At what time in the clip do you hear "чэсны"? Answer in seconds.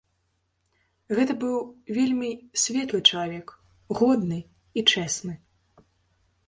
4.95-5.33